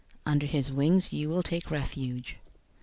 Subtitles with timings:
[0.25, 2.37] Under his wings you will take refuge.